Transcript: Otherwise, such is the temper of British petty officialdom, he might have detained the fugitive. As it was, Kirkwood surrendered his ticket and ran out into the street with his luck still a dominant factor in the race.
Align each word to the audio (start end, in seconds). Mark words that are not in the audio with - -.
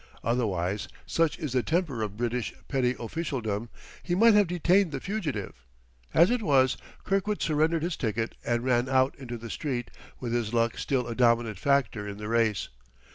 Otherwise, 0.23 0.87
such 1.05 1.37
is 1.37 1.53
the 1.53 1.61
temper 1.61 2.01
of 2.01 2.17
British 2.17 2.55
petty 2.67 2.95
officialdom, 2.99 3.69
he 4.01 4.15
might 4.15 4.33
have 4.33 4.47
detained 4.47 4.91
the 4.91 4.99
fugitive. 4.99 5.63
As 6.11 6.31
it 6.31 6.41
was, 6.41 6.75
Kirkwood 7.03 7.39
surrendered 7.39 7.83
his 7.83 7.97
ticket 7.97 8.33
and 8.43 8.63
ran 8.65 8.89
out 8.89 9.13
into 9.19 9.37
the 9.37 9.51
street 9.51 9.91
with 10.19 10.33
his 10.33 10.55
luck 10.55 10.79
still 10.79 11.05
a 11.05 11.13
dominant 11.13 11.59
factor 11.59 12.07
in 12.07 12.17
the 12.17 12.27
race. 12.27 12.69